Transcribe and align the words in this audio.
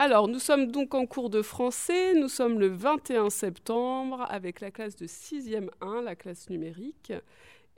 Alors, 0.00 0.28
nous 0.28 0.38
sommes 0.38 0.70
donc 0.70 0.94
en 0.94 1.06
cours 1.06 1.28
de 1.28 1.42
français. 1.42 2.14
Nous 2.14 2.28
sommes 2.28 2.60
le 2.60 2.68
21 2.68 3.30
septembre 3.30 4.24
avec 4.28 4.60
la 4.60 4.70
classe 4.70 4.94
de 4.94 5.08
6e 5.08 5.70
1, 5.80 6.02
la 6.02 6.14
classe 6.14 6.48
numérique. 6.50 7.12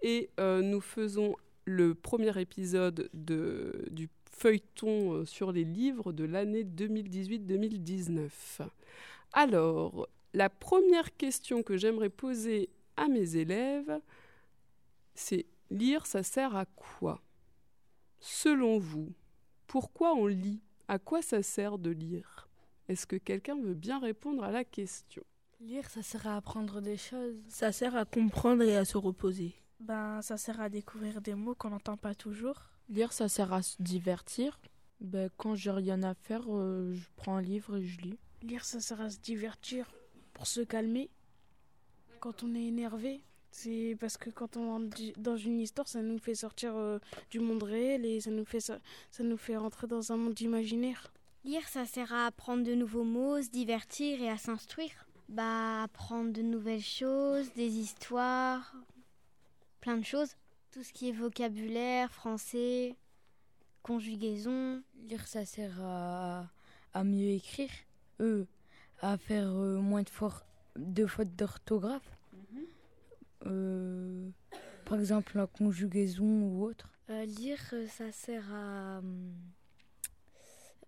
Et 0.02 0.28
euh, 0.38 0.60
nous 0.60 0.82
faisons 0.82 1.34
le 1.64 1.94
premier 1.94 2.38
épisode 2.38 3.08
de, 3.14 3.86
du 3.90 4.10
feuilleton 4.30 5.14
euh, 5.14 5.24
sur 5.24 5.50
les 5.50 5.64
livres 5.64 6.12
de 6.12 6.24
l'année 6.24 6.62
2018-2019. 6.62 8.28
Alors, 9.32 10.06
la 10.34 10.50
première 10.50 11.16
question 11.16 11.62
que 11.62 11.78
j'aimerais 11.78 12.10
poser 12.10 12.68
à 12.98 13.08
mes 13.08 13.36
élèves, 13.36 13.98
c'est 15.14 15.46
lire, 15.70 16.04
ça 16.04 16.22
sert 16.22 16.54
à 16.54 16.66
quoi? 16.66 17.22
Selon 18.20 18.78
vous, 18.78 19.10
pourquoi 19.66 20.14
on 20.14 20.26
lit? 20.26 20.60
À 20.90 20.98
quoi 20.98 21.22
ça 21.22 21.40
sert 21.40 21.78
de 21.78 21.90
lire? 21.90 22.48
Est-ce 22.88 23.06
que 23.06 23.14
quelqu'un 23.14 23.56
veut 23.60 23.74
bien 23.74 24.00
répondre 24.00 24.42
à 24.42 24.50
la 24.50 24.64
question? 24.64 25.22
Lire, 25.60 25.88
ça 25.88 26.02
sert 26.02 26.26
à 26.26 26.34
apprendre 26.34 26.80
des 26.80 26.96
choses. 26.96 27.36
Ça 27.46 27.70
sert 27.70 27.94
à 27.94 28.04
comprendre 28.04 28.64
et 28.64 28.76
à 28.76 28.84
se 28.84 28.98
reposer. 28.98 29.54
Ben, 29.78 30.20
ça 30.20 30.36
sert 30.36 30.60
à 30.60 30.68
découvrir 30.68 31.20
des 31.20 31.36
mots 31.36 31.54
qu'on 31.54 31.70
n'entend 31.70 31.96
pas 31.96 32.16
toujours. 32.16 32.72
Lire, 32.88 33.12
ça 33.12 33.28
sert 33.28 33.52
à 33.52 33.62
se 33.62 33.80
divertir. 33.80 34.58
Ben, 34.98 35.30
quand 35.36 35.54
j'ai 35.54 35.70
rien 35.70 36.02
à 36.02 36.14
faire, 36.14 36.42
euh, 36.48 36.92
je 36.92 37.06
prends 37.14 37.36
un 37.36 37.40
livre 37.40 37.76
et 37.76 37.84
je 37.84 38.00
lis. 38.00 38.18
Lire, 38.42 38.64
ça 38.64 38.80
sert 38.80 39.00
à 39.00 39.10
se 39.10 39.20
divertir, 39.20 39.86
pour 40.32 40.48
se 40.48 40.62
calmer. 40.62 41.08
Quand 42.18 42.42
on 42.42 42.52
est 42.56 42.64
énervé, 42.64 43.22
c'est 43.50 43.96
parce 43.98 44.16
que 44.16 44.30
quand 44.30 44.56
on 44.56 44.68
rentre 44.70 44.96
dans 45.18 45.36
une 45.36 45.60
histoire, 45.60 45.88
ça 45.88 46.02
nous 46.02 46.18
fait 46.18 46.34
sortir 46.34 46.76
euh, 46.76 46.98
du 47.30 47.40
monde 47.40 47.62
réel 47.62 48.04
et 48.06 48.20
ça 48.20 48.30
nous, 48.30 48.44
fait, 48.44 48.60
ça, 48.60 48.78
ça 49.10 49.22
nous 49.22 49.36
fait 49.36 49.56
rentrer 49.56 49.86
dans 49.86 50.12
un 50.12 50.16
monde 50.16 50.40
imaginaire. 50.40 51.12
Lire, 51.44 51.66
ça 51.68 51.84
sert 51.86 52.12
à 52.12 52.26
apprendre 52.26 52.64
de 52.64 52.74
nouveaux 52.74 53.04
mots, 53.04 53.42
se 53.42 53.48
divertir 53.50 54.22
et 54.22 54.28
à 54.28 54.36
s'instruire. 54.36 55.06
Bah, 55.28 55.84
apprendre 55.84 56.32
de 56.32 56.42
nouvelles 56.42 56.82
choses, 56.82 57.52
des 57.54 57.78
histoires, 57.78 58.74
plein 59.80 59.96
de 59.96 60.04
choses. 60.04 60.36
Tout 60.70 60.82
ce 60.82 60.92
qui 60.92 61.08
est 61.08 61.12
vocabulaire, 61.12 62.12
français, 62.12 62.94
conjugaison. 63.82 64.82
Lire, 65.08 65.26
ça 65.26 65.44
sert 65.44 65.80
à, 65.82 66.46
à 66.92 67.04
mieux 67.04 67.30
écrire, 67.30 67.70
euh, 68.20 68.44
à 69.00 69.16
faire 69.16 69.48
euh, 69.48 69.80
moins 69.80 70.02
de, 70.02 70.10
de 70.76 71.06
fautes 71.06 71.34
d'orthographe. 71.34 72.16
Euh, 73.46 74.28
par 74.84 74.98
exemple, 74.98 75.36
la 75.36 75.46
conjugaison 75.46 76.24
ou 76.24 76.64
autre. 76.64 76.90
Euh, 77.10 77.24
lire, 77.24 77.60
ça 77.88 78.12
sert 78.12 78.52
à 78.52 79.00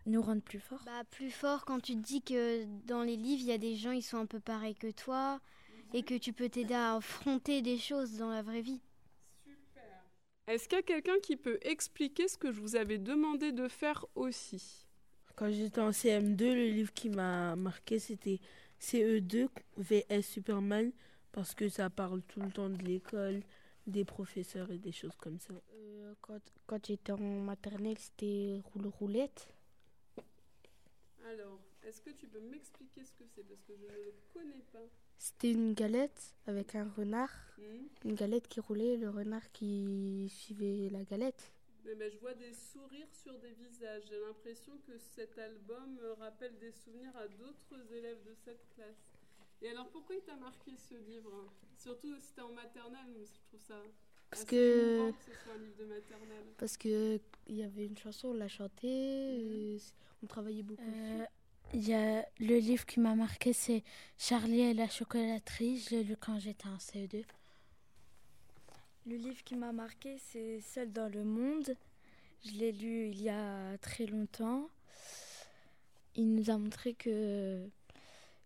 nous 0.06 0.22
rendre 0.22 0.42
plus 0.42 0.60
forts. 0.60 0.82
Bah, 0.84 1.04
plus 1.10 1.30
fort 1.30 1.64
quand 1.64 1.80
tu 1.80 1.94
te 1.94 2.00
dis 2.00 2.22
que 2.22 2.64
dans 2.86 3.02
les 3.02 3.16
livres, 3.16 3.42
il 3.42 3.48
y 3.48 3.52
a 3.52 3.58
des 3.58 3.76
gens, 3.76 3.92
ils 3.92 4.02
sont 4.02 4.18
un 4.18 4.26
peu 4.26 4.40
pareils 4.40 4.74
que 4.74 4.90
toi 4.90 5.40
et 5.94 6.02
que 6.02 6.14
tu 6.14 6.32
peux 6.32 6.48
t'aider 6.48 6.74
à 6.74 6.96
affronter 6.96 7.62
des 7.62 7.78
choses 7.78 8.16
dans 8.16 8.30
la 8.30 8.42
vraie 8.42 8.62
vie. 8.62 8.80
Est-ce 10.48 10.68
qu'il 10.68 10.76
y 10.76 10.80
a 10.80 10.82
quelqu'un 10.82 11.18
qui 11.22 11.36
peut 11.36 11.58
expliquer 11.62 12.26
ce 12.26 12.36
que 12.36 12.50
je 12.50 12.60
vous 12.60 12.74
avais 12.74 12.98
demandé 12.98 13.52
de 13.52 13.68
faire 13.68 14.04
aussi? 14.14 14.86
Quand 15.36 15.50
j'étais 15.50 15.80
en 15.80 15.90
CM2, 15.90 16.54
le 16.54 16.66
livre 16.66 16.92
qui 16.92 17.08
m'a 17.08 17.54
marqué, 17.56 17.98
c'était 17.98 18.40
CE2 18.80 19.48
VS 19.76 20.22
Superman, 20.22 20.90
parce 21.32 21.54
que 21.54 21.68
ça 21.68 21.90
parle 21.90 22.22
tout 22.22 22.40
le 22.40 22.50
temps 22.50 22.68
de 22.68 22.82
l'école, 22.82 23.42
des 23.86 24.04
professeurs 24.04 24.70
et 24.70 24.78
des 24.78 24.92
choses 24.92 25.16
comme 25.16 25.38
ça. 25.38 25.54
Euh, 25.74 26.14
quand 26.20 26.40
quand 26.66 26.86
j'étais 26.86 27.12
en 27.12 27.18
maternelle, 27.18 27.98
c'était 27.98 28.60
roule-roulette. 28.72 29.48
Alors, 31.26 31.60
est-ce 31.82 32.00
que 32.00 32.10
tu 32.10 32.26
peux 32.26 32.40
m'expliquer 32.40 33.04
ce 33.04 33.12
que 33.12 33.24
c'est? 33.34 33.42
Parce 33.42 33.62
que 33.62 33.74
je 33.76 33.84
ne 33.84 34.04
le 34.04 34.14
connais 34.32 34.62
pas. 34.72 34.86
C'était 35.18 35.52
une 35.52 35.72
galette 35.72 36.34
avec 36.46 36.74
un 36.74 36.88
renard. 36.96 37.30
Mmh. 37.58 38.08
Une 38.08 38.14
galette 38.14 38.48
qui 38.48 38.60
roulait, 38.60 38.96
le 38.96 39.08
renard 39.08 39.50
qui 39.52 40.28
suivait 40.28 40.88
la 40.90 41.04
galette. 41.04 41.52
Mais 41.84 41.94
ben, 41.94 42.10
je 42.10 42.18
vois 42.18 42.34
des 42.34 42.52
sourires 42.52 43.12
sur 43.12 43.38
des 43.40 43.52
visages. 43.52 44.04
J'ai 44.08 44.20
l'impression 44.20 44.72
que 44.86 44.96
cet 44.98 45.36
album 45.38 45.98
rappelle 46.18 46.56
des 46.58 46.72
souvenirs 46.72 47.16
à 47.16 47.26
d'autres 47.26 47.92
élèves 47.92 48.22
de 48.24 48.34
cette 48.34 48.68
classe. 48.74 49.21
Et 49.62 49.68
alors, 49.68 49.88
pourquoi 49.90 50.16
il 50.16 50.22
t'a 50.22 50.36
marqué 50.36 50.72
ce 50.76 50.94
livre? 50.94 51.52
Surtout 51.78 52.16
si 52.18 52.32
t'es 52.32 52.40
en 52.40 52.52
maternelle, 52.52 53.14
je 53.14 53.40
trouve 53.48 53.60
ça. 53.60 53.80
Parce 54.30 54.44
que, 54.44 55.10
que 55.10 55.16
ce 55.24 55.32
soit 55.44 55.52
un 55.54 55.58
livre 55.58 55.76
de 55.78 55.84
maternelle. 55.84 56.46
Parce 56.58 56.76
que 56.76 57.20
il 57.46 57.56
y 57.56 57.62
avait 57.62 57.86
une 57.86 57.96
chanson, 57.96 58.28
on 58.28 58.34
l'a 58.34 58.48
chantée, 58.48 59.76
mmh. 59.76 59.78
on 60.24 60.26
travaillait 60.26 60.62
beaucoup. 60.62 60.82
Euh, 60.82 61.24
il 61.74 61.86
y 61.88 61.94
a 61.94 62.26
le 62.40 62.58
livre 62.58 62.84
qui 62.86 62.98
m'a 62.98 63.14
marqué, 63.14 63.52
c'est 63.52 63.84
Charlie 64.18 64.60
et 64.60 64.74
la 64.74 64.88
chocolaterie. 64.88 65.78
Je 65.78 65.90
l'ai 65.90 66.04
lu 66.04 66.16
quand 66.16 66.38
j'étais 66.38 66.66
en 66.66 66.76
CE2. 66.76 67.24
Le 69.06 69.16
livre 69.16 69.42
qui 69.44 69.54
m'a 69.54 69.72
marqué, 69.72 70.18
c'est 70.18 70.60
Seul 70.60 70.92
dans 70.92 71.08
le 71.08 71.24
monde. 71.24 71.74
Je 72.44 72.52
l'ai 72.52 72.72
lu 72.72 73.08
il 73.08 73.22
y 73.22 73.28
a 73.28 73.78
très 73.78 74.06
longtemps. 74.06 74.68
Il 76.14 76.34
nous 76.34 76.50
a 76.50 76.58
montré 76.58 76.94
que 76.94 77.68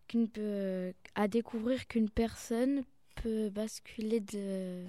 qu'une 0.07 0.27
peut 0.27 0.93
à 1.15 1.27
découvrir 1.27 1.87
qu'une 1.87 2.09
personne 2.09 2.83
peut 3.15 3.49
basculer 3.49 4.19
de 4.19 4.85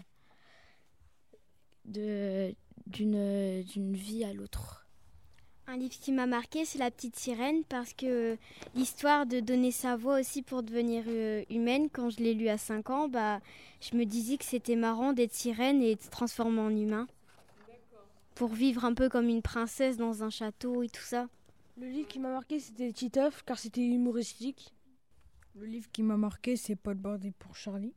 de 1.85 2.55
d'une 2.87 3.63
d'une 3.63 3.95
vie 3.95 4.25
à 4.25 4.33
l'autre. 4.33 4.89
Un 5.71 5.77
livre 5.77 5.99
qui 6.01 6.13
m'a 6.13 6.25
marqué, 6.25 6.65
c'est 6.65 6.79
La 6.79 6.91
petite 6.91 7.17
sirène, 7.17 7.63
parce 7.65 7.93
que 7.93 8.39
l'histoire 8.75 9.27
de 9.27 9.39
donner 9.41 9.71
sa 9.71 9.97
voix 9.97 10.19
aussi 10.19 10.41
pour 10.41 10.63
devenir 10.63 11.05
euh, 11.07 11.45
humaine, 11.51 11.91
quand 11.93 12.09
je 12.09 12.21
l'ai 12.21 12.33
lu 12.33 12.49
à 12.49 12.57
5 12.57 12.89
ans, 12.89 13.07
bah, 13.07 13.41
je 13.83 13.95
me 13.95 14.05
disais 14.05 14.39
que 14.39 14.47
c'était 14.47 14.77
marrant 14.77 15.13
d'être 15.13 15.35
sirène 15.35 15.83
et 15.83 15.95
de 15.95 16.01
se 16.01 16.09
transformer 16.09 16.61
en 16.61 16.75
humain. 16.75 17.07
Pour 18.35 18.49
vivre 18.49 18.87
un 18.87 18.95
peu 18.95 19.11
comme 19.11 19.29
une 19.29 19.43
princesse 19.43 19.99
dans 19.99 20.23
un 20.23 20.31
château 20.31 20.83
et 20.83 20.89
tout 20.89 21.03
ça. 21.03 21.29
Le 21.79 21.87
livre 21.87 22.09
qui 22.09 22.19
m'a 22.19 22.31
marqué, 22.31 22.61
c'était 22.61 22.91
Titeuf, 22.91 23.43
car 23.45 23.59
c'était 23.59 23.83
humoristique. 23.83 24.73
Le 25.59 25.67
livre 25.67 25.91
qui 25.91 26.05
m'a 26.05 26.17
marqué, 26.17 26.57
c'est 26.57 26.77
Paul 26.77 26.95
Bordé 26.95 27.33
pour 27.33 27.57
Charlie. 27.57 27.95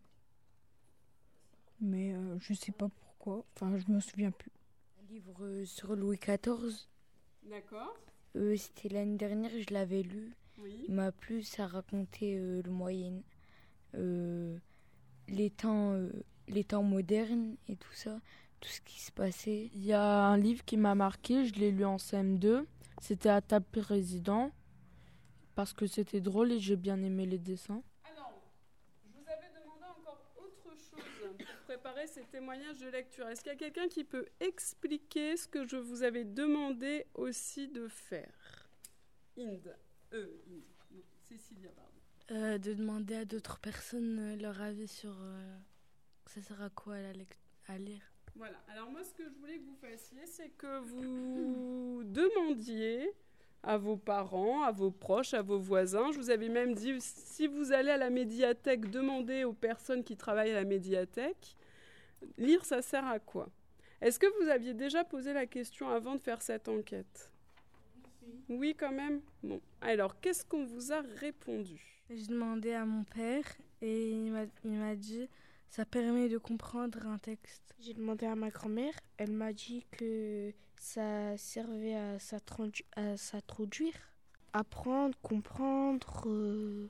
Mais 1.80 2.12
euh, 2.12 2.40
je 2.40 2.56
sais 2.56 2.72
pas 2.72 2.90
pourquoi, 2.90 3.46
enfin 3.54 3.78
je 3.78 3.92
me 3.92 4.00
souviens 4.00 4.32
plus. 4.32 4.52
Un 5.00 5.14
livre 5.14 5.44
euh, 5.44 5.66
sur 5.66 5.96
Louis 5.96 6.18
XIV. 6.18 6.88
D'accord. 7.44 7.96
Euh, 8.36 8.56
C'était 8.58 8.90
l'année 8.90 9.18
dernière, 9.18 9.52
je 9.52 9.72
l'avais 9.72 10.02
lu. 10.02 10.36
Oui. 10.58 10.86
Il 10.88 10.96
m'a 10.96 11.12
plu, 11.12 11.44
ça 11.44 11.68
racontait 11.68 12.36
euh, 12.40 12.64
le 12.64 12.72
moyen, 12.72 13.22
euh, 13.94 14.58
les 15.28 15.52
temps, 15.52 15.94
euh, 15.94 16.12
les 16.48 16.64
temps 16.64 16.84
modernes 16.84 17.58
et 17.68 17.76
tout 17.76 17.94
ça, 17.94 18.20
tout 18.60 18.70
ce 18.70 18.82
qui 18.82 19.00
se 19.00 19.12
passait. 19.12 19.70
Il 19.76 19.86
y 19.86 19.94
a 19.94 20.04
un 20.04 20.38
livre 20.38 20.66
qui 20.66 20.78
m'a 20.78 20.96
marqué, 20.96 21.46
je 21.46 21.54
l'ai 21.54 21.72
lu 21.72 21.86
en 21.86 21.98
CM2. 21.98 22.66
C'était 23.00 23.30
à 23.30 23.42
table 23.42 23.66
président 23.72 24.52
parce 25.62 25.74
que 25.74 25.86
c'était 25.86 26.22
drôle 26.22 26.52
et 26.54 26.60
j'ai 26.60 26.76
bien 26.76 27.04
aimé 27.04 27.28
les 27.28 27.38
dessins. 27.38 27.84
préparer 31.66 32.08
ces 32.08 32.24
témoignages 32.24 32.80
de 32.80 32.88
lecture. 32.88 33.28
Est-ce 33.28 33.42
qu'il 33.44 33.52
y 33.52 33.56
a 33.56 33.58
quelqu'un 33.58 33.88
qui 33.88 34.04
peut 34.04 34.26
expliquer 34.40 35.38
ce 35.38 35.48
que 35.48 35.68
je 35.68 35.78
vous 35.78 36.02
avais 36.02 36.24
demandé 36.24 37.06
aussi 37.14 37.68
de 37.68 37.88
faire? 37.88 38.68
Inde. 39.38 39.78
Euh, 40.14 40.42
Inde. 40.50 41.04
Cécilia, 41.30 41.70
pardon. 41.70 41.92
Euh, 42.32 42.58
de 42.58 42.74
demander 42.74 43.16
à 43.18 43.26
d'autres 43.26 43.60
personnes 43.60 44.18
euh, 44.18 44.36
leur 44.38 44.60
avis 44.64 44.88
sur 44.88 45.16
euh, 45.22 45.58
ça 46.26 46.42
sert 46.42 46.62
à 46.64 46.72
quoi 46.72 46.96
à, 46.96 47.14
la 47.14 47.24
à 47.68 47.78
lire? 47.78 48.02
Voilà. 48.36 48.58
Alors 48.68 48.90
moi, 48.90 49.04
ce 49.04 49.14
que 49.14 49.30
je 49.30 49.36
voulais 49.36 49.60
que 49.60 49.66
vous 49.66 49.78
fassiez, 49.78 50.26
c'est 50.26 50.50
que 50.58 50.80
vous 50.80 52.02
demandiez 52.06 53.14
à 53.64 53.78
vos 53.78 53.98
parents, 53.98 54.64
à 54.64 54.72
vos 54.72 54.92
proches, 54.92 55.34
à 55.34 55.42
vos 55.42 55.60
voisins. 55.60 56.12
Je 56.12 56.18
vous 56.18 56.30
avais 56.30 56.50
même 56.50 56.74
dit, 56.74 56.96
si 57.00 57.48
vous 57.48 57.72
allez 57.72 57.92
à 57.92 57.98
la 57.98 58.10
médiathèque, 58.10 58.90
demandez 58.90 59.44
aux 59.44 59.54
personnes 59.54 60.04
qui 60.04 60.18
travaillent 60.18 60.52
à 60.52 60.56
la 60.56 60.64
médiathèque. 60.64 61.56
Lire, 62.38 62.66
ça 62.66 62.82
sert 62.82 63.06
à 63.06 63.20
quoi? 63.20 63.50
Est-ce 64.02 64.18
que 64.18 64.26
vous 64.42 64.50
aviez 64.50 64.74
déjà 64.74 65.04
posé 65.04 65.34
la 65.34 65.46
question 65.46 65.90
avant 65.90 66.16
de 66.16 66.22
faire 66.22 66.42
cette 66.42 66.68
enquête? 66.68 67.32
Oui. 68.24 68.34
Oui, 68.50 68.76
quand 68.78 68.92
même? 68.92 69.22
Bon. 69.44 69.62
Alors, 69.82 70.20
qu'est-ce 70.20 70.44
qu'on 70.44 70.66
vous 70.66 70.92
a 70.92 71.02
répondu? 71.20 72.02
J'ai 72.10 72.28
demandé 72.28 72.74
à 72.74 72.86
mon 72.86 73.04
père 73.04 73.46
et 73.82 74.12
il 74.12 74.32
m'a 74.32 74.96
dit 74.96 75.30
ça 75.72 75.86
permet 75.86 76.28
de 76.28 76.38
comprendre 76.38 77.08
un 77.08 77.18
texte. 77.18 77.74
J'ai 77.80 77.94
demandé 77.94 78.26
à 78.26 78.36
ma 78.36 78.50
grand-mère, 78.50 78.94
elle 79.18 79.32
m'a 79.32 79.54
dit 79.54 79.86
que 79.92 80.54
ça 80.76 81.38
servait 81.38 81.96
à 81.96 82.20
s'introduire, 82.20 83.94
apprendre, 84.52 85.18
comprendre, 85.22 86.24
euh, 86.28 86.90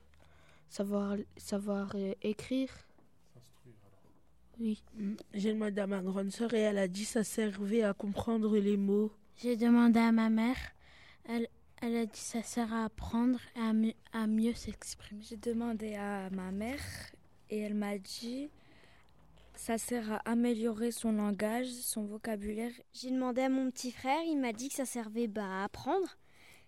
savoir, 0.67 1.15
savoir 1.37 1.91
euh, 1.93 2.13
écrire. 2.23 2.71
Oui. 4.59 4.83
Mm. 4.95 5.13
J'ai 5.35 5.53
demandé 5.53 5.79
à 5.79 5.87
ma 5.87 6.01
grande 6.01 6.31
sœur 6.31 6.51
et 6.55 6.61
elle 6.61 6.79
a 6.79 6.87
dit 6.87 7.05
ça 7.05 7.23
servait 7.23 7.83
à 7.83 7.93
comprendre 7.93 8.57
les 8.57 8.77
mots. 8.77 9.11
J'ai 9.37 9.57
demandé 9.57 9.99
à 9.99 10.11
ma 10.11 10.29
mère, 10.31 10.57
elle, 11.25 11.47
Elle 11.83 11.97
a 11.97 12.05
dit 12.07 12.19
ça 12.19 12.41
sert 12.41 12.73
à 12.73 12.85
apprendre 12.85 13.39
et 13.55 13.59
à 13.59 13.73
mieux, 13.73 13.93
à 14.11 14.25
mieux 14.25 14.55
s'exprimer. 14.55 15.21
J'ai 15.21 15.37
demandé 15.37 15.93
à 15.93 16.31
ma 16.31 16.51
mère 16.51 16.81
et 17.51 17.59
elle 17.59 17.75
m'a 17.75 17.99
dit 17.99 18.49
ça 19.61 19.77
sert 19.77 20.11
à 20.11 20.17
améliorer 20.25 20.89
son 20.89 21.11
langage, 21.11 21.67
son 21.67 22.03
vocabulaire. 22.05 22.71
J'ai 22.93 23.11
demandé 23.11 23.41
à 23.41 23.49
mon 23.49 23.69
petit 23.69 23.91
frère, 23.91 24.19
il 24.25 24.39
m'a 24.39 24.53
dit 24.53 24.69
que 24.69 24.73
ça 24.73 24.85
servait 24.85 25.27
bah, 25.27 25.45
à 25.45 25.65
apprendre 25.65 26.17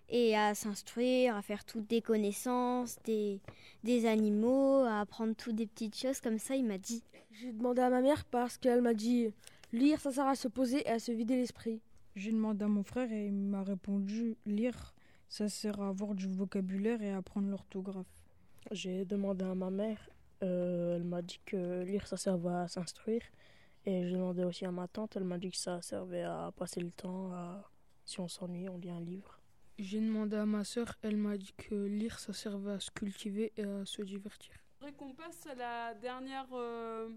et 0.09 0.37
à 0.37 0.53
s'instruire, 0.53 1.35
à 1.35 1.41
faire 1.41 1.65
toutes 1.65 1.87
des 1.87 2.03
connaissances, 2.03 2.97
des, 3.03 3.41
des 3.83 4.05
animaux, 4.05 4.83
à 4.83 4.99
apprendre 4.99 5.33
toutes 5.35 5.55
des 5.55 5.65
petites 5.65 5.97
choses 5.97 6.21
comme 6.21 6.37
ça, 6.37 6.55
il 6.55 6.65
m'a 6.65 6.77
dit. 6.77 7.03
J'ai 7.31 7.51
demandé 7.51 7.81
à 7.81 7.89
ma 7.89 8.01
mère 8.01 8.25
parce 8.25 8.59
qu'elle 8.59 8.83
m'a 8.83 8.93
dit 8.93 9.33
lire, 9.71 9.99
ça 9.99 10.11
sert 10.11 10.27
à 10.27 10.35
se 10.35 10.47
poser 10.47 10.81
et 10.81 10.91
à 10.91 10.99
se 10.99 11.11
vider 11.11 11.35
l'esprit. 11.35 11.81
J'ai 12.15 12.31
demandé 12.31 12.63
à 12.63 12.67
mon 12.67 12.83
frère 12.83 13.11
et 13.11 13.25
il 13.25 13.33
m'a 13.33 13.63
répondu 13.63 14.37
lire, 14.45 14.93
ça 15.29 15.49
sert 15.49 15.81
à 15.81 15.87
avoir 15.87 16.13
du 16.13 16.27
vocabulaire 16.27 17.01
et 17.01 17.09
à 17.09 17.17
apprendre 17.17 17.49
l'orthographe. 17.49 18.05
J'ai 18.69 19.03
demandé 19.03 19.45
à 19.45 19.55
ma 19.55 19.71
mère, 19.71 20.09
euh, 20.43 20.95
elle 20.95 21.03
m'a 21.03 21.21
dit 21.21 21.39
que 21.45 21.83
lire 21.83 22.07
ça 22.07 22.17
servait 22.17 22.53
à 22.53 22.67
s'instruire. 22.67 23.23
Et 23.85 24.07
j'ai 24.07 24.13
demandé 24.13 24.43
aussi 24.43 24.65
à 24.65 24.71
ma 24.71 24.87
tante, 24.87 25.15
elle 25.15 25.25
m'a 25.25 25.37
dit 25.37 25.51
que 25.51 25.57
ça 25.57 25.81
servait 25.81 26.23
à 26.23 26.53
passer 26.55 26.79
le 26.79 26.91
temps, 26.91 27.33
à... 27.33 27.69
si 28.05 28.19
on 28.19 28.27
s'ennuie, 28.27 28.69
on 28.69 28.77
lit 28.77 28.89
un 28.89 29.01
livre. 29.01 29.39
J'ai 29.77 29.99
demandé 29.99 30.37
à 30.37 30.45
ma 30.45 30.63
sœur, 30.63 30.95
elle 31.01 31.17
m'a 31.17 31.37
dit 31.37 31.53
que 31.57 31.75
lire 31.75 32.19
ça 32.19 32.31
servait 32.31 32.73
à 32.73 32.79
se 32.79 32.91
cultiver 32.91 33.51
et 33.57 33.63
à 33.63 33.85
se 33.85 34.01
divertir. 34.01 34.53
Je 34.53 34.85
voudrais 34.85 34.93
qu'on 34.93 35.13
passe 35.13 35.45
à 35.47 35.55
la 35.55 35.93
dernière, 35.95 36.47
euh, 36.53 37.09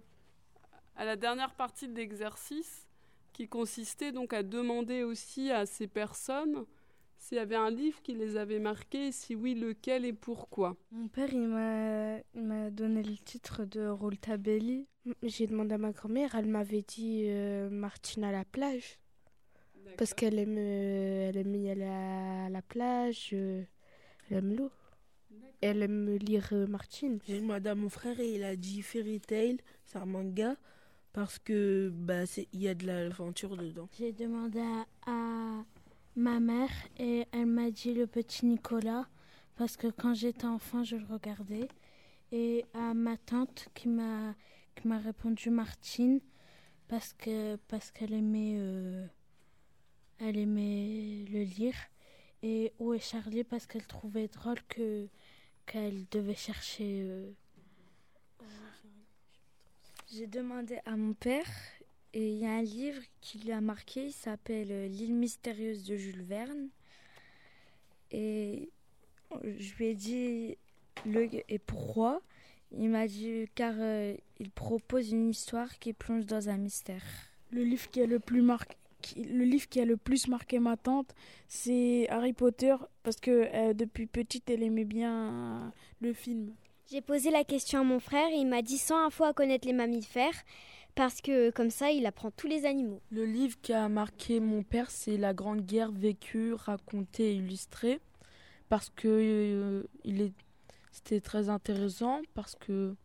à 0.96 1.05
la 1.05 1.17
dernière 1.17 1.55
partie 1.55 1.87
de 1.87 1.94
l'exercice 1.94 2.87
qui 3.32 3.49
consistait 3.49 4.12
donc 4.12 4.32
à 4.32 4.43
demander 4.43 5.02
aussi 5.02 5.50
à 5.50 5.67
ces 5.67 5.87
personnes 5.87 6.64
s'il 7.26 7.38
y 7.38 7.40
avait 7.40 7.56
un 7.56 7.70
livre 7.70 8.00
qui 8.02 8.14
les 8.14 8.37
avait 8.37 8.61
marqués, 8.61 9.11
si 9.11 9.34
oui, 9.34 9.55
lequel 9.55 10.05
et 10.05 10.12
pourquoi. 10.12 10.76
Mon 10.93 11.08
père, 11.08 11.32
il 11.32 11.49
m'a, 11.49 12.19
il 12.37 12.43
m'a 12.44 12.70
donné 12.70 13.02
le 13.02 13.17
titre 13.17 13.64
de 13.64 13.88
Rouletabelli. 13.88 14.87
J'ai 15.25 15.49
demandé 15.49 15.75
à 15.75 15.78
ma 15.78 15.90
grand-mère, 15.90 16.37
elle 16.37 16.46
m'avait 16.46 16.82
dit 16.87 17.25
euh, 17.26 17.69
Martine 17.69 18.23
à 18.23 18.31
la 18.31 18.44
plage. 18.44 19.00
Parce 19.99 20.14
qu'elle 20.14 20.38
aime, 20.38 20.56
euh, 20.56 21.28
elle 21.31 21.37
aime 21.38 21.55
y 21.56 21.69
aller 21.69 21.82
à 21.84 22.49
la 22.49 22.62
plage, 22.62 23.31
euh, 23.32 23.62
elle 24.31 24.37
aime 24.38 24.55
l'eau. 24.55 24.70
Elle 25.62 25.82
aime 25.82 26.17
lire 26.19 26.52
Martine. 26.69 27.19
J'ai 27.26 27.40
demandé 27.40 27.69
à 27.70 27.75
mon 27.75 27.88
frère 27.88 28.20
et 28.20 28.34
il 28.37 28.44
a 28.44 28.55
dit 28.55 28.82
Fairy 28.82 29.20
Tail, 29.20 29.58
c'est 29.84 29.99
un 29.99 30.06
manga, 30.06 30.55
parce 31.12 31.38
que 31.40 31.90
bah, 31.93 32.25
c'est- 32.26 32.46
il 32.52 32.61
y 32.62 32.69
a 32.69 32.75
de 32.75 32.87
l'aventure 32.87 33.56
dedans. 33.56 33.88
J'ai 33.99 34.12
demandé 34.12 34.61
à, 34.61 34.87
à 35.11 35.64
ma 36.16 36.40
mère 36.40 36.70
et 36.98 37.26
elle 37.32 37.46
m'a 37.46 37.70
dit 37.70 37.92
le 37.92 38.06
petit 38.06 38.46
Nicolas 38.46 39.06
parce 39.54 39.76
que 39.76 39.88
quand 39.88 40.14
j'étais 40.14 40.46
enfant 40.46 40.82
je 40.82 40.96
le 40.96 41.04
regardais. 41.04 41.68
Et 42.32 42.64
à 42.74 42.92
ma 42.92 43.16
tante 43.16 43.68
qui 43.74 43.88
m'a 43.88 44.34
qui 44.74 44.88
m'a 44.88 44.98
répondu 44.98 45.50
Martine 45.50 46.20
parce 46.88 47.12
que 47.12 47.56
parce 47.68 47.92
qu'elle 47.92 48.12
aimait 48.12 48.56
euh, 48.56 49.06
elle 50.18 50.38
aimait 50.38 51.24
le 51.30 51.42
lire. 51.42 51.76
Et 52.42 52.72
où 52.78 52.92
est 52.94 53.00
Charlie 53.00 53.44
parce 53.44 53.66
qu'elle 53.66 53.86
trouvait 53.86 54.28
drôle 54.28 54.62
que 54.69 55.08
qu'elle 55.66 56.06
devait 56.10 56.34
chercher 56.34 57.02
euh, 57.02 57.30
J'ai 60.12 60.26
demandé 60.26 60.78
à 60.84 60.96
mon 60.96 61.14
père 61.14 61.46
et 62.16 62.30
il 62.30 62.38
y 62.38 62.46
a 62.46 62.52
un 62.52 62.62
livre 62.62 63.02
qui 63.20 63.38
lui 63.40 63.52
a 63.52 63.60
marqué, 63.60 64.06
il 64.06 64.12
s'appelle 64.12 64.68
euh, 64.70 64.88
L'île 64.88 65.12
mystérieuse 65.12 65.84
de 65.84 65.96
Jules 65.96 66.22
Verne. 66.22 66.70
Et 68.10 68.70
je 69.42 69.74
lui 69.74 69.88
ai 69.88 69.94
dit 69.94 70.56
le 71.04 71.28
et 71.50 71.58
pourquoi. 71.58 72.22
Il 72.72 72.88
m'a 72.88 73.06
dit 73.06 73.44
car 73.54 73.74
euh, 73.76 74.14
il 74.40 74.50
propose 74.50 75.10
une 75.10 75.28
histoire 75.28 75.78
qui 75.78 75.92
plonge 75.92 76.24
dans 76.24 76.48
un 76.48 76.56
mystère. 76.56 77.04
Le 77.50 77.62
livre 77.62 77.90
qui 77.90 78.00
a 78.00 78.06
le 78.06 78.19
plus 78.19 78.40
marqué 78.40 78.76
le 79.14 79.44
livre 79.44 79.69
qui 79.69 79.78
a 79.80 79.84
le 79.84 79.98
plus 79.98 80.26
marqué 80.26 80.58
ma 80.58 80.76
tante, 80.76 81.14
c'est 81.48 82.08
Harry 82.08 82.32
Potter 82.32 82.74
parce 83.02 83.19
que 83.20 83.48
euh, 83.52 83.74
depuis 83.74 84.06
petite 84.06 84.48
elle 84.50 84.62
aimait 84.62 84.84
bien 84.84 85.32
euh, 85.32 85.69
le 86.00 86.12
film. 86.14 86.54
J'ai 86.90 87.02
posé 87.02 87.30
la 87.30 87.44
question 87.44 87.80
à 87.80 87.84
mon 87.84 88.00
frère 88.00 88.28
et 88.30 88.36
il 88.36 88.46
m'a 88.46 88.62
dit 88.62 88.78
101 88.78 89.10
fois 89.10 89.28
à 89.28 89.32
connaître 89.32 89.66
les 89.69 89.74
mammifères 89.74 90.42
parce 90.96 91.20
que 91.20 91.50
comme 91.50 91.70
ça 91.70 91.93
il 91.93 92.06
apprend 92.06 92.32
tous 92.32 92.48
les 92.48 92.64
animaux. 92.64 93.00
Le 93.10 93.25
livre 93.25 93.56
qui 93.62 93.72
a 93.72 93.88
marqué 93.88 94.40
mon 94.40 94.64
père, 94.64 94.90
c'est 94.90 95.16
La 95.16 95.34
Grande 95.34 95.60
Guerre 95.60 95.93
vécue, 95.93 96.54
racontée 96.54 97.31
et 97.31 97.34
illustrée. 97.34 98.00
Parce 98.69 98.90
que 98.90 99.06
euh, 99.06 99.82
il 100.04 100.20
est, 100.20 100.32
c'était 100.90 101.20
très 101.20 101.48
intéressant, 101.48 102.22
parce 102.34 102.56
que 102.56 102.96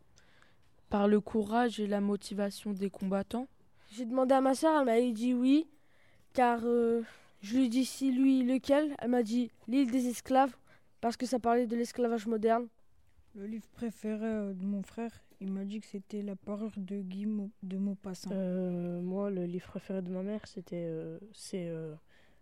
par 0.88 1.06
le 1.06 1.20
courage 1.20 1.78
et 1.78 1.86
la 1.86 2.00
motivation 2.00 2.72
des 2.72 2.90
combattants. 2.90 3.46
J'ai 3.92 4.06
demandé 4.06 4.34
à 4.34 4.40
ma 4.40 4.54
soeur, 4.54 4.80
elle 4.80 4.86
m'a 4.86 5.12
dit 5.12 5.34
oui, 5.34 5.68
car 6.32 6.60
euh, 6.64 7.02
je 7.42 7.56
lui 7.56 7.66
ai 7.66 7.68
dit 7.68 7.84
si 7.84 8.10
lui 8.10 8.42
lequel? 8.42 8.94
Elle 8.98 9.10
m'a 9.10 9.22
dit 9.22 9.50
l'île 9.68 9.90
des 9.90 10.08
esclaves, 10.08 10.56
parce 11.00 11.16
que 11.16 11.26
ça 11.26 11.38
parlait 11.38 11.66
de 11.66 11.76
l'esclavage 11.76 12.26
moderne. 12.26 12.66
Le 13.34 13.46
livre 13.46 13.68
préféré 13.72 14.26
euh, 14.26 14.52
de 14.54 14.64
mon 14.64 14.82
frère, 14.82 15.12
il 15.42 15.50
m'a 15.50 15.64
dit 15.64 15.80
que 15.80 15.86
c'était 15.86 16.22
La 16.22 16.36
parure 16.36 16.72
de 16.76 17.02
Guy 17.02 17.26
de 17.64 17.76
Maupassant. 17.76 18.30
Euh, 18.32 19.00
moi, 19.00 19.28
le 19.28 19.44
livre 19.44 19.66
préféré 19.66 20.00
de 20.00 20.10
ma 20.10 20.22
mère, 20.22 20.46
c'était 20.46 20.86
euh, 20.86 21.18
c'est 21.34 21.66
euh, 21.66 21.94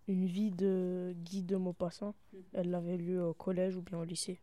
Une 0.06 0.26
vie 0.26 0.50
de 0.50 1.14
Guy 1.24 1.42
de 1.42 1.56
Maupassant. 1.56 2.14
Elle 2.52 2.70
l'avait 2.70 2.98
lu 2.98 3.18
au 3.18 3.32
collège 3.32 3.76
ou 3.76 3.80
bien 3.80 3.98
au 3.98 4.04
lycée. 4.04 4.38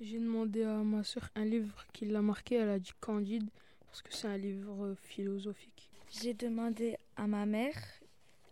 J'ai 0.00 0.20
demandé 0.20 0.62
à 0.62 0.76
ma 0.76 1.02
sœur 1.02 1.28
un 1.34 1.44
livre 1.44 1.84
qui 1.92 2.06
l'a 2.06 2.22
marqué, 2.22 2.54
elle 2.54 2.68
a 2.68 2.78
dit 2.78 2.92
Candide, 3.00 3.50
parce 3.86 4.02
que 4.02 4.14
c'est 4.14 4.28
un 4.28 4.36
livre 4.36 4.94
philosophique. 5.02 5.90
J'ai 6.08 6.32
demandé 6.32 6.96
à 7.16 7.26
ma 7.26 7.44
mère, 7.44 7.76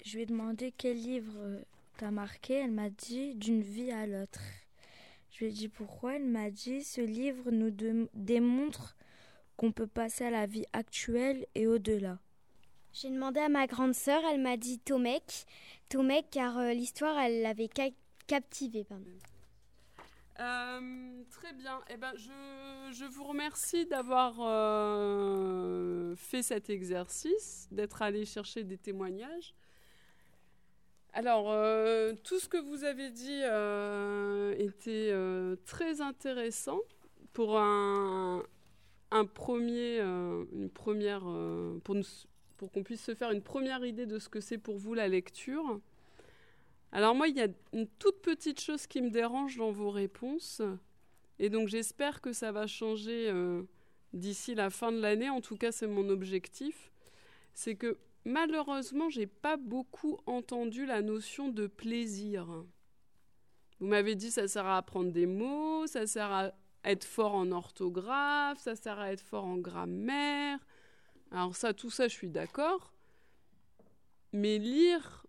je 0.05 0.17
lui 0.17 0.23
ai 0.23 0.27
demandé 0.27 0.75
quel 0.77 0.97
livre 0.97 1.63
t'as 1.97 2.11
marqué. 2.11 2.55
Elle 2.55 2.73
m'a 2.73 2.91
dit 2.91 3.37
d'une 3.37 3.63
vie 3.63 3.93
à 3.93 4.07
l'autre. 4.07 4.41
Je 5.31 5.45
lui 5.45 5.47
ai 5.47 5.53
dit 5.53 5.69
pourquoi. 5.69 6.17
Elle 6.17 6.27
m'a 6.27 6.51
dit 6.51 6.83
ce 6.83 7.01
livre 7.01 7.53
nous 7.53 7.71
démontre 8.15 8.97
qu'on 9.57 9.73
peut 9.73 9.87
passer 9.87 10.25
à 10.25 10.31
la 10.31 10.47
vie 10.47 10.67
actuelle 10.73 11.47
et 11.55 11.67
au-delà. 11.67 12.19
J'ai 12.93 13.11
demandé 13.11 13.41
à 13.41 13.49
ma 13.49 13.67
grande 13.67 13.95
sœur, 13.95 14.23
elle 14.31 14.41
m'a 14.41 14.57
dit 14.57 14.79
Tomek. 14.79 15.47
Tomek 15.89 16.31
car 16.31 16.59
euh, 16.59 16.73
l'histoire 16.73 17.19
elle 17.19 17.43
l'avait 17.43 17.71
ca- 17.75 17.91
captivée. 18.27 18.85
Pardon. 18.85 19.11
Euh, 20.41 21.23
très 21.31 21.53
bien. 21.53 21.81
Eh 21.91 21.97
ben, 21.97 22.13
je, 22.17 22.31
je 22.93 23.05
vous 23.05 23.25
remercie 23.25 23.87
d'avoir 23.87 24.35
euh, 24.41 26.17
fait 26.17 26.43
cet 26.43 26.71
exercice, 26.71 27.69
d'être 27.71 28.03
allé 28.03 28.25
chercher 28.25 28.65
des 28.65 28.79
témoignages. 28.79 29.55
Alors, 31.13 31.53
euh, 31.53 32.15
tout 32.25 32.41
ce 32.41 32.49
que 32.49 32.57
vous 32.57 32.83
avez 32.83 33.11
dit 33.11 33.43
euh, 33.45 34.53
était 34.59 35.11
euh, 35.13 35.55
très 35.65 36.01
intéressant 36.01 36.81
pour 37.33 37.57
un, 37.57 38.43
un 39.15 39.25
premier, 39.27 40.01
euh, 40.01 40.45
une 40.53 40.69
première, 40.69 41.23
euh, 41.25 41.79
pour, 41.85 41.95
nous- 41.95 42.05
pour 42.57 42.73
qu'on 42.73 42.83
puisse 42.83 43.03
se 43.03 43.15
faire 43.15 43.31
une 43.31 43.43
première 43.43 43.85
idée 43.87 44.07
de 44.07 44.19
ce 44.19 44.29
que 44.29 44.41
c'est 44.41 44.59
pour 44.59 44.77
vous 44.77 44.93
la 44.93 45.07
lecture. 45.09 45.81
Alors 46.91 47.15
moi, 47.15 47.29
il 47.29 47.37
y 47.37 47.41
a 47.41 47.49
une 47.73 47.87
toute 47.87 48.21
petite 48.23 48.61
chose 48.61 48.87
qui 48.87 49.01
me 49.01 49.11
dérange 49.11 49.57
dans 49.57 49.71
vos 49.71 49.91
réponses, 49.91 50.63
et 51.39 51.49
donc 51.49 51.69
j'espère 51.69 52.21
que 52.21 52.33
ça 52.33 52.51
va 52.51 52.67
changer 52.67 53.31
euh, 53.31 53.63
d'ici 54.13 54.55
la 54.55 54.69
fin 54.69 54.91
de 54.91 54.99
l'année. 54.99 55.31
En 55.31 55.41
tout 55.41 55.57
cas, 55.57 55.71
c'est 55.71 55.87
mon 55.87 56.09
objectif. 56.09 56.91
C'est 57.53 57.77
que 57.77 57.97
malheureusement, 58.25 59.11
j'ai 59.11 59.27
pas 59.29 59.57
beaucoup 59.57 60.19
entendu 60.27 60.87
la 60.87 61.03
notion 61.03 61.49
de 61.49 61.69
plaisir. 61.69 62.47
Vous 63.79 63.87
m'avez 63.87 64.17
dit 64.17 64.33
ça 64.33 64.49
sert 64.49 64.67
à 64.67 64.79
apprendre 64.79 65.13
des 65.13 65.27
mots, 65.27 65.87
ça 65.87 66.07
sert 66.07 66.33
à 66.33 66.53
être 66.85 67.05
fort 67.05 67.35
en 67.35 67.51
orthographe, 67.53 68.59
ça 68.59 68.77
sert 68.77 68.99
à 68.99 69.13
être 69.13 69.23
fort 69.23 69.45
en 69.45 69.57
grammaire. 69.57 70.59
Alors 71.31 71.57
ça, 71.57 71.73
tout 71.73 71.91
ça, 71.91 72.09
je 72.09 72.15
suis 72.15 72.29
d'accord. 72.29 72.93
Mais 74.33 74.59
lire, 74.59 75.25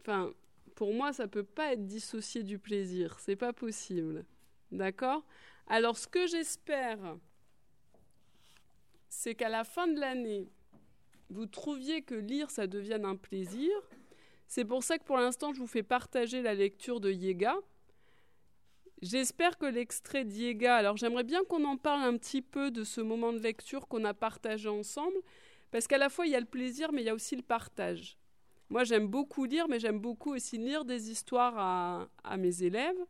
enfin, 0.00 0.32
pour 0.74 0.94
moi, 0.94 1.12
ça 1.12 1.28
peut 1.28 1.44
pas 1.44 1.72
être 1.72 1.86
dissocié 1.86 2.42
du 2.42 2.58
plaisir. 2.58 3.18
C'est 3.20 3.36
pas 3.36 3.52
possible. 3.52 4.24
D'accord? 4.72 5.24
Alors, 5.66 5.98
ce 5.98 6.08
que 6.08 6.26
j'espère, 6.26 6.98
c'est 9.08 9.34
qu'à 9.34 9.48
la 9.48 9.64
fin 9.64 9.86
de 9.86 10.00
l'année, 10.00 10.48
vous 11.28 11.46
trouviez 11.46 12.02
que 12.02 12.14
lire, 12.14 12.50
ça 12.50 12.66
devienne 12.66 13.04
un 13.04 13.16
plaisir. 13.16 13.70
C'est 14.48 14.64
pour 14.64 14.82
ça 14.82 14.98
que 14.98 15.04
pour 15.04 15.16
l'instant, 15.16 15.52
je 15.52 15.60
vous 15.60 15.66
fais 15.66 15.82
partager 15.82 16.42
la 16.42 16.54
lecture 16.54 17.00
de 17.00 17.10
Yega. 17.10 17.56
J'espère 19.02 19.56
que 19.56 19.64
l'extrait 19.64 20.26
de 20.26 20.32
Yega, 20.32 20.76
alors 20.76 20.98
j'aimerais 20.98 21.24
bien 21.24 21.42
qu'on 21.44 21.64
en 21.64 21.78
parle 21.78 22.02
un 22.02 22.18
petit 22.18 22.42
peu 22.42 22.70
de 22.70 22.84
ce 22.84 23.00
moment 23.00 23.32
de 23.32 23.38
lecture 23.38 23.88
qu'on 23.88 24.04
a 24.04 24.12
partagé 24.12 24.68
ensemble, 24.68 25.16
parce 25.70 25.86
qu'à 25.86 25.96
la 25.96 26.10
fois 26.10 26.26
il 26.26 26.32
y 26.32 26.36
a 26.36 26.40
le 26.40 26.46
plaisir, 26.46 26.92
mais 26.92 27.00
il 27.00 27.06
y 27.06 27.10
a 27.10 27.14
aussi 27.14 27.34
le 27.34 27.42
partage. 27.42 28.18
Moi, 28.68 28.84
j'aime 28.84 29.08
beaucoup 29.08 29.46
lire, 29.46 29.68
mais 29.68 29.80
j'aime 29.80 29.98
beaucoup 29.98 30.34
aussi 30.34 30.58
lire 30.58 30.84
des 30.84 31.10
histoires 31.10 31.58
à, 31.58 32.08
à, 32.22 32.36
mes 32.36 32.62
élèves, 32.62 33.04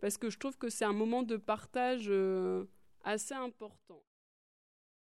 parce 0.00 0.16
que 0.16 0.30
je 0.30 0.38
trouve 0.38 0.56
que 0.58 0.68
c'est 0.68 0.84
un 0.84 0.92
moment 0.92 1.22
de 1.22 1.36
partage 1.36 2.12
assez 3.02 3.34
important. 3.34 4.00